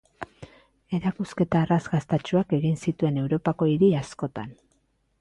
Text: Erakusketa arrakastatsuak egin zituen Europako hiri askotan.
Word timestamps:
Erakusketa 0.99 1.61
arrakastatsuak 1.67 2.57
egin 2.59 2.83
zituen 2.87 3.23
Europako 3.27 3.73
hiri 3.75 3.95
askotan. 4.03 4.61